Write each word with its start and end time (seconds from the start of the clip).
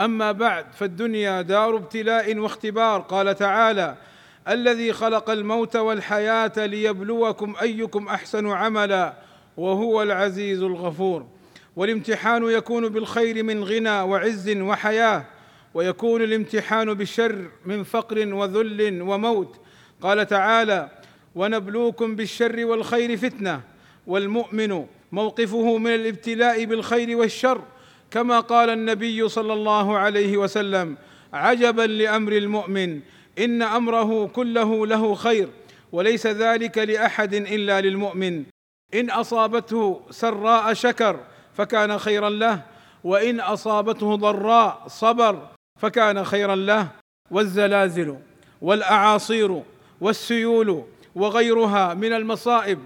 أما 0.00 0.32
بعد 0.32 0.66
فالدنيا 0.72 1.42
دار 1.42 1.76
ابتلاء 1.76 2.38
واختبار. 2.38 3.00
قال 3.00 3.34
تعالى 3.34 3.96
الذي 4.48 4.92
خلق 4.92 5.30
الموت 5.30 5.76
والحياة 5.76 6.52
ليبلوكم 6.56 7.54
أيكم 7.62 8.08
أحسن 8.08 8.46
عملا 8.46 9.14
وهو 9.56 10.02
العزيز 10.02 10.62
الغفور. 10.62 11.26
والامتحان 11.76 12.44
يكون 12.44 12.88
بالخير 12.88 13.42
من 13.42 13.64
غنى 13.64 14.00
وعز 14.00 14.50
وحياة 14.50 15.24
ويكون 15.74 16.22
الامتحان 16.22 16.94
بالشر 16.94 17.48
من 17.64 17.82
فقر 17.82 18.34
وذل 18.34 19.02
وموت. 19.02 19.60
قال 20.02 20.26
تعالى 20.26 20.88
ونبلوكم 21.34 22.16
بالشر 22.16 22.64
والخير 22.64 23.16
فتنة 23.16 23.60
والمؤمن 24.06 24.86
موقفه 25.12 25.78
من 25.78 25.94
الابتلاء 25.94 26.64
بالخير 26.64 27.16
والشر 27.16 27.62
كما 28.10 28.40
قال 28.40 28.70
النبي 28.70 29.28
صلى 29.28 29.52
الله 29.52 29.98
عليه 29.98 30.36
وسلم 30.36 30.96
عجبا 31.32 31.82
لأمر 31.82 32.32
المؤمن 32.32 33.00
إن 33.38 33.62
أمره 33.62 34.26
كله 34.26 34.86
له 34.86 35.14
خير 35.14 35.48
وليس 35.92 36.26
ذلك 36.26 36.78
لأحد 36.78 37.34
إلا 37.34 37.80
للمؤمن. 37.80 38.44
إن 38.94 39.10
أصابته 39.10 40.00
سراء 40.10 40.72
شكر 40.72 41.20
فكان 41.54 41.98
خيرا 41.98 42.30
له 42.30 42.62
وإن 43.04 43.40
أصابته 43.40 44.16
ضراء 44.16 44.84
صبر 44.86 45.48
فكان 45.80 46.24
خيرا 46.24 46.56
له. 46.56 46.88
والزلازل 47.30 48.16
والأعاصير 48.62 49.62
والسيول 50.00 50.84
وغيرها 51.14 51.94
من 51.94 52.12
المصائب 52.12 52.78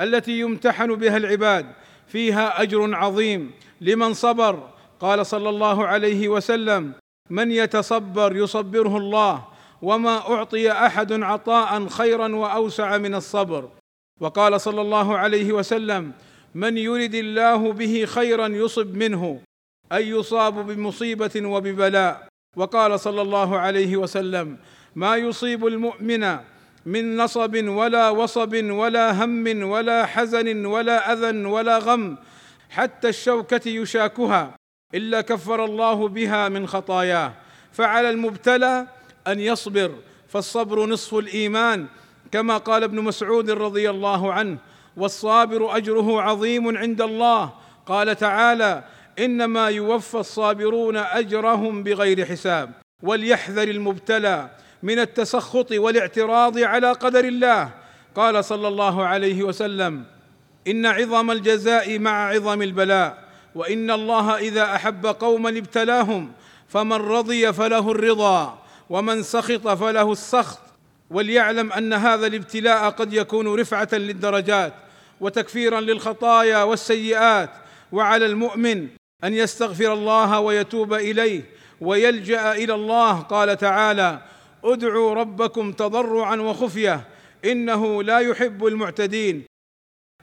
التي 0.00 0.40
يمتحن 0.40 0.94
بها 0.94 1.16
العباد 1.16 1.66
فيها 2.06 2.62
أجر 2.62 2.94
عظيم 2.94 3.50
لمن 3.80 4.14
صبر. 4.14 4.71
قال 5.02 5.26
صلى 5.26 5.48
الله 5.48 5.86
عليه 5.86 6.28
وسلم 6.28 6.92
من 7.30 7.50
يتصبر 7.50 8.36
يصبره 8.36 8.96
الله 8.96 9.44
وما 9.82 10.16
أعطي 10.34 10.72
أحد 10.72 11.12
عطاء 11.12 11.88
خيرا 11.88 12.36
وأوسع 12.36 12.98
من 12.98 13.14
الصبر. 13.14 13.68
وقال 14.20 14.60
صلى 14.60 14.80
الله 14.80 15.18
عليه 15.18 15.52
وسلم 15.52 16.12
من 16.54 16.78
يرد 16.78 17.14
الله 17.14 17.72
به 17.72 18.04
خيرا 18.04 18.46
يصب 18.46 18.96
منه 18.96 19.40
أي 19.92 20.08
يصاب 20.08 20.54
بمصيبة 20.66 21.34
وببلاء. 21.36 22.28
وقال 22.56 23.00
صلى 23.00 23.22
الله 23.22 23.58
عليه 23.58 23.96
وسلم 23.96 24.56
ما 24.94 25.16
يصيب 25.16 25.66
المؤمن 25.66 26.36
من 26.86 27.16
نصب 27.16 27.54
ولا 27.68 28.10
وصب 28.10 28.54
ولا 28.54 29.24
هم 29.24 29.62
ولا 29.62 30.06
حزن 30.06 30.66
ولا 30.66 31.12
أذى 31.12 31.44
ولا 31.46 31.78
غم 31.78 32.16
حتى 32.70 33.08
الشوكة 33.08 33.68
يشاكها. 33.68 34.61
إلا 34.94 35.20
كفر 35.20 35.64
الله 35.64 36.08
بها 36.08 36.48
من 36.48 36.66
خطاياه. 36.66 37.32
فعلى 37.72 38.10
المبتلى 38.10 38.86
أن 39.26 39.40
يصبر 39.40 39.94
فالصبر 40.28 40.86
نصف 40.86 41.14
الإيمان 41.14 41.86
كما 42.32 42.56
قال 42.56 42.82
ابن 42.82 43.00
مسعود 43.00 43.50
رضي 43.50 43.90
الله 43.90 44.32
عنه 44.32 44.58
والصابر 44.96 45.76
أجره 45.76 46.22
عظيم 46.22 46.76
عند 46.76 47.02
الله 47.02 47.50
قال 47.86 48.16
تعالى 48.16 48.84
إنما 49.18 49.68
يوفى 49.68 50.14
الصابرون 50.14 50.96
أجرهم 50.96 51.82
بغير 51.82 52.24
حساب 52.26 52.70
وليحذر 53.02 53.68
المبتلى 53.68 54.50
من 54.82 54.98
التسخط 54.98 55.72
والاعتراض 55.72 56.58
على 56.58 56.92
قدر 56.92 57.24
الله 57.24 57.70
قال 58.14 58.44
صلى 58.44 58.68
الله 58.68 59.04
عليه 59.04 59.42
وسلم 59.42 60.04
إن 60.68 60.86
عظم 60.86 61.30
الجزاء 61.30 61.98
مع 61.98 62.28
عظم 62.28 62.62
البلاء 62.62 63.21
وإن 63.54 63.90
الله 63.90 64.38
إذا 64.38 64.74
أحب 64.74 65.06
قوما 65.06 65.48
ابتلاهم 65.48 66.32
فمن 66.68 66.92
رضي 66.92 67.52
فله 67.52 67.90
الرضا 67.90 68.58
ومن 68.90 69.22
سخط 69.22 69.68
فله 69.68 70.12
السخط. 70.12 70.58
وليعلم 71.10 71.72
أن 71.72 71.92
هذا 71.92 72.26
الابتلاء 72.26 72.90
قد 72.90 73.12
يكون 73.12 73.60
رفعة 73.60 73.88
للدرجات 73.92 74.72
وتكفيرا 75.20 75.80
للخطايا 75.80 76.62
والسيئات 76.62 77.50
وعلى 77.92 78.26
المؤمن 78.26 78.88
أن 79.24 79.34
يستغفر 79.34 79.92
الله 79.92 80.40
ويتوب 80.40 80.94
إليه 80.94 81.42
ويلجأ 81.80 82.52
إلى 82.52 82.74
الله. 82.74 83.20
قال 83.20 83.56
تعالى 83.56 84.22
ادعوا 84.64 85.14
ربكم 85.14 85.72
تضرعا 85.72 86.36
وخفية 86.36 87.08
إنه 87.44 88.02
لا 88.02 88.18
يحب 88.18 88.66
المعتدين 88.66 89.44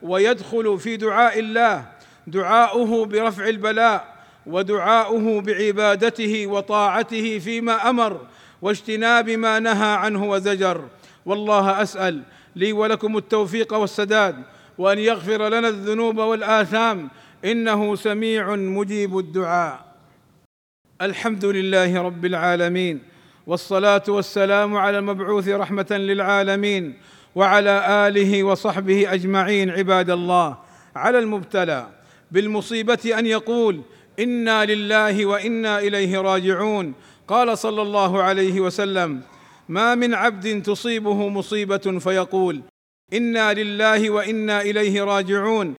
ويدخل 0.02 0.78
في 0.78 0.96
دعاء 0.96 1.38
الله 1.38 1.99
دعاؤه 2.30 3.06
برفع 3.06 3.48
البلاء 3.48 4.16
ودعاؤه 4.46 5.40
بعبادته 5.40 6.46
وطاعته 6.46 7.38
فيما 7.38 7.90
أمر 7.90 8.20
واجتناب 8.62 9.30
ما 9.30 9.58
نهى 9.58 9.94
عنه 9.94 10.30
وزجر. 10.30 10.84
والله 11.26 11.82
أسأل 11.82 12.22
لي 12.56 12.72
ولكم 12.72 13.16
التوفيق 13.16 13.74
والسداد 13.74 14.36
وأن 14.78 14.98
يغفر 14.98 15.48
لنا 15.48 15.68
الذنوب 15.68 16.18
والآثام. 16.18 17.10
إنه 17.44 17.96
سميع 17.96 18.56
مجيب 18.56 19.18
الدعاء. 19.18 19.84
الحمد 21.02 21.44
لله 21.44 22.02
رب 22.02 22.24
العالمين 22.24 23.02
والصلاة 23.46 24.02
والسلام 24.08 24.76
على 24.76 24.98
المبعوث 24.98 25.48
رحمة 25.48 25.86
للعالمين 25.90 26.98
وعلى 27.34 28.06
آله 28.08 28.44
وصحبه 28.44 29.14
أجمعين 29.14 29.70
عباد 29.70 30.10
الله. 30.10 30.56
على 30.96 31.18
المبتلى. 31.18 31.99
بالمصيبة 32.32 33.18
أن 33.18 33.26
يقول 33.26 33.80
إنا 34.18 34.64
لله 34.64 35.26
وإنا 35.26 35.78
إليه 35.78 36.20
راجعون. 36.20 36.94
قال 37.28 37.58
صلى 37.58 37.82
الله 37.82 38.22
عليه 38.22 38.60
وسلم 38.60 39.20
ما 39.68 39.94
من 39.94 40.14
عبد 40.14 40.62
تصيبه 40.62 41.28
مصيبة 41.28 41.98
فيقول 41.98 42.60
إنا 43.12 43.54
لله 43.54 44.10
وإنا 44.10 44.62
إليه 44.62 45.02
راجعون. 45.02 45.74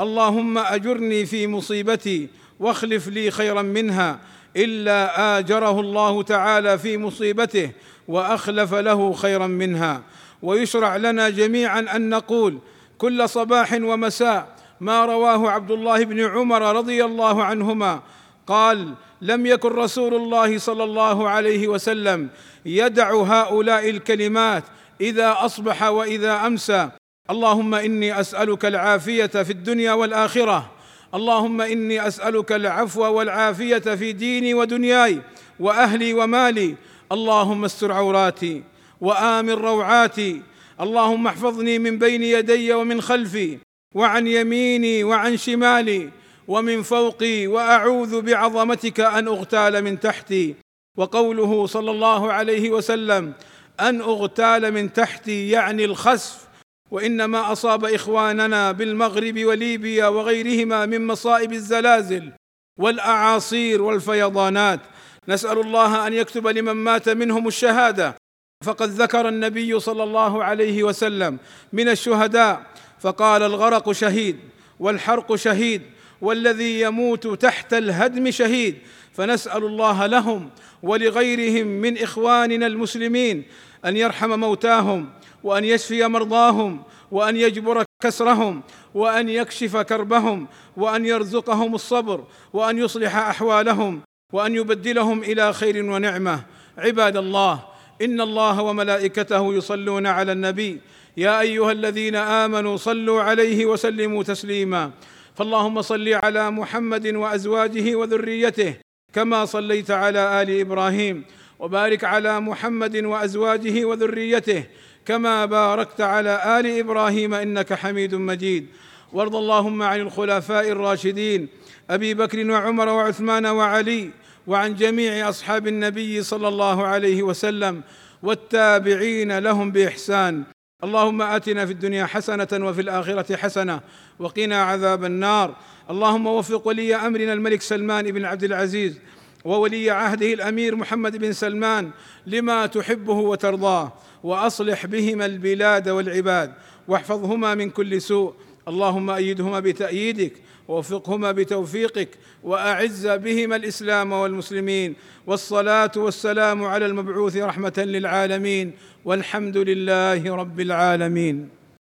اللهم 0.00 0.58
أجرني 0.58 1.26
في 1.26 1.46
مصيبتي 1.46 2.28
واخلف 2.60 3.08
لي 3.08 3.30
خيرا 3.30 3.62
منها. 3.62 4.20
إلا 4.56 5.38
آجره 5.38 5.80
الله 5.80 6.22
تعالى 6.22 6.78
في 6.78 6.98
مصيبته 6.98 7.70
وأخلف 8.08 8.74
له 8.74 9.12
خيرا 9.12 9.46
منها. 9.46 10.02
ويشرع 10.42 10.96
لنا 10.96 11.28
جميعا 11.30 11.96
أن 11.96 12.08
نقول 12.08 12.58
كل 12.98 13.28
صباح 13.28 13.72
ومساء 13.72 14.55
ما 14.80 15.04
رواه 15.04 15.50
عبد 15.50 15.70
الله 15.70 16.04
بن 16.04 16.20
عمر 16.20 16.76
رضي 16.76 17.04
الله 17.04 17.44
عنهما. 17.44 18.00
قال 18.46 18.94
لم 19.22 19.46
يكن 19.46 19.68
رسول 19.68 20.14
الله 20.14 20.58
صلى 20.58 20.84
الله 20.84 21.28
عليه 21.28 21.68
وسلم 21.68 22.28
يدع 22.66 23.14
هؤلاء 23.14 23.90
الكلمات 23.90 24.64
إذا 25.00 25.36
أصبح 25.38 25.82
وإذا 25.82 26.46
أمسى. 26.46 26.90
اللهم 27.30 27.74
إني 27.74 28.20
أسألك 28.20 28.64
العافية 28.64 29.26
في 29.26 29.50
الدنيا 29.50 29.92
والآخرة. 29.92 30.70
اللهم 31.14 31.60
إني 31.60 32.06
أسألك 32.06 32.52
العفو 32.52 33.00
والعافية 33.00 33.78
في 33.78 34.12
ديني 34.12 34.54
ودنياي 34.54 35.22
وأهلي 35.60 36.14
ومالي. 36.14 36.74
اللهم 37.12 37.64
استر 37.64 37.92
عوراتي 37.92 38.62
وآمن 39.00 39.52
روعاتي. 39.52 40.42
اللهم 40.80 41.26
احفظني 41.26 41.78
من 41.78 41.98
بين 41.98 42.22
يدي 42.22 42.72
ومن 42.72 43.00
خلفي. 43.00 43.58
وعن 43.96 44.26
يميني 44.26 45.04
وعن 45.04 45.36
شمالي 45.36 46.10
ومن 46.48 46.82
فوقي 46.82 47.46
وأعوذ 47.46 48.22
بعظمتك 48.22 49.00
أن 49.00 49.28
أغتال 49.28 49.84
من 49.84 50.00
تحتي. 50.00 50.54
وقوله 50.96 51.66
صلى 51.66 51.90
الله 51.90 52.32
عليه 52.32 52.70
وسلم 52.70 53.32
أن 53.80 54.00
أغتال 54.00 54.72
من 54.72 54.92
تحتي 54.92 55.50
يعني 55.50 55.84
الخسف 55.84 56.46
وإنما 56.90 57.52
أصاب 57.52 57.84
إخواننا 57.84 58.72
بالمغرب 58.72 59.44
وليبيا 59.44 60.06
وغيرهما 60.06 60.86
من 60.86 61.06
مصائب 61.06 61.52
الزلازل 61.52 62.32
والأعاصير 62.80 63.82
والفيضانات. 63.82 64.80
نسأل 65.28 65.58
الله 65.60 66.06
أن 66.06 66.12
يكتب 66.12 66.46
لمن 66.46 66.72
مات 66.72 67.08
منهم 67.08 67.48
الشهادة. 67.48 68.16
فقد 68.64 68.88
ذكر 68.88 69.28
النبي 69.28 69.80
صلى 69.80 70.02
الله 70.02 70.44
عليه 70.44 70.82
وسلم 70.82 71.38
من 71.72 71.88
الشهداء 71.88 72.66
فقال 73.06 73.42
الغرق 73.42 73.92
شهيد 73.92 74.36
والحرق 74.80 75.34
شهيد 75.34 75.82
والذي 76.20 76.80
يموت 76.80 77.26
تحت 77.26 77.74
الهدم 77.74 78.30
شهيد 78.30 78.78
فنسأل 79.12 79.64
الله 79.64 80.06
لهم 80.06 80.50
ولغيرهم 80.82 81.66
من 81.66 81.98
إخواننا 81.98 82.66
المسلمين 82.66 83.44
أن 83.84 83.96
يرحم 83.96 84.40
موتاهم 84.40 85.08
وأن 85.44 85.64
يشفي 85.64 86.06
مرضاهم 86.06 86.82
وأن 87.10 87.36
يجبر 87.36 87.84
كسرهم 88.02 88.62
وأن 88.94 89.28
يكشف 89.28 89.76
كربهم 89.76 90.46
وأن 90.76 91.06
يرزقهم 91.06 91.74
الصبر 91.74 92.24
وأن 92.52 92.78
يصلح 92.78 93.16
أحوالهم 93.16 94.00
وأن 94.32 94.54
يبدلهم 94.54 95.22
إلى 95.22 95.52
خير 95.52 95.84
ونعمة. 95.84 96.42
عباد 96.78 97.16
الله 97.16 97.64
إن 98.02 98.20
الله 98.20 98.62
وملائكته 98.62 99.54
يصلون 99.54 100.06
على 100.06 100.32
النبي 100.32 100.80
يا 101.16 101.40
أيها 101.40 101.72
الذين 101.72 102.16
آمنوا 102.16 102.76
صلوا 102.76 103.22
عليه 103.22 103.66
وسلموا 103.66 104.22
تسليما. 104.22 104.90
فاللهم 105.34 105.82
صل 105.82 106.08
على 106.08 106.50
محمد 106.50 107.06
وأزواجه 107.06 107.94
وذريته 107.94 108.74
كما 109.12 109.44
صليت 109.44 109.90
على 109.90 110.42
آل 110.42 110.60
إبراهيم 110.60 111.24
وبارك 111.58 112.04
على 112.04 112.40
محمد 112.40 112.96
وأزواجه 112.96 113.84
وذريته 113.84 114.64
كما 115.06 115.44
باركت 115.44 116.00
على 116.00 116.60
آل 116.60 116.78
إبراهيم 116.78 117.34
إنك 117.34 117.72
حميد 117.72 118.14
مجيد. 118.14 118.66
وارض 119.12 119.36
اللهم 119.36 119.82
عن 119.82 120.00
الخلفاء 120.00 120.68
الراشدين 120.68 121.48
أبي 121.90 122.14
بكر 122.14 122.50
وعمر 122.50 122.88
وعثمان 122.88 123.46
وعلي 123.46 124.10
وعن 124.46 124.74
جميع 124.74 125.28
أصحاب 125.28 125.68
النبي 125.68 126.22
صلى 126.22 126.48
الله 126.48 126.86
عليه 126.86 127.22
وسلم 127.22 127.82
والتابعين 128.22 129.38
لهم 129.38 129.70
بإحسان. 129.70 130.55
اللهم 130.84 131.22
آتنا 131.22 131.66
في 131.66 131.72
الدنيا 131.72 132.06
حسنة 132.06 132.48
وفي 132.52 132.80
الآخرة 132.80 133.36
حسنة 133.36 133.80
وقنا 134.18 134.62
عذاب 134.62 135.04
النار. 135.04 135.56
اللهم 135.90 136.26
وفق 136.26 136.68
ولي 136.68 136.96
أمرنا 136.96 137.32
الملك 137.32 137.62
سلمان 137.62 138.12
بن 138.12 138.24
عبد 138.24 138.44
العزيز 138.44 138.98
وولي 139.44 139.90
عهده 139.90 140.32
الأمير 140.32 140.76
محمد 140.76 141.16
بن 141.16 141.32
سلمان 141.32 141.90
لما 142.26 142.66
تحبه 142.66 143.12
وترضاه 143.12 143.92
وأصلح 144.22 144.86
بهما 144.86 145.26
البلاد 145.26 145.88
والعباد 145.88 146.52
واحفظهما 146.88 147.54
من 147.54 147.70
كل 147.70 148.00
سوء 148.00 148.34
اللهم 148.68 149.10
أيدهما 149.10 149.60
بتأييدك 149.60 150.32
ووفقهما 150.68 151.32
بتوفيقك 151.32 152.08
وأعز 152.42 153.06
بهما 153.06 153.56
الإسلام 153.56 154.12
والمسلمين 154.12 154.94
والصلاة 155.26 155.90
والسلام 155.96 156.64
على 156.64 156.86
المبعوث 156.86 157.36
رحمة 157.36 157.72
للعالمين 157.78 158.72
والحمد 159.04 159.56
لله 159.56 160.34
رب 160.36 160.60
العالمين 160.60 161.48